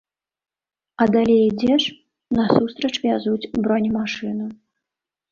[1.03, 1.83] А далей ідзеш,
[2.37, 4.47] насустрач вязуць бронемашыну.